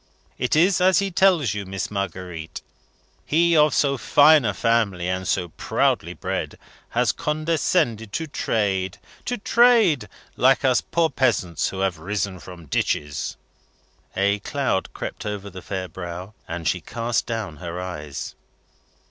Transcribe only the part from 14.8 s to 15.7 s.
crept over the